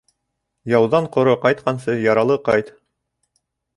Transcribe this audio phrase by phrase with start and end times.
[0.71, 2.77] Яуҙан ҡоро ҡайтҡансы, яралы ҡайт.